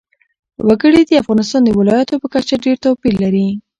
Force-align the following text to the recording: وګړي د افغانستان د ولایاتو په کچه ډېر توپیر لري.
وګړي 0.67 1.01
د 1.05 1.11
افغانستان 1.21 1.61
د 1.63 1.69
ولایاتو 1.79 2.21
په 2.23 2.27
کچه 2.33 2.55
ډېر 2.63 2.77
توپیر 2.85 3.13
لري. 3.23 3.47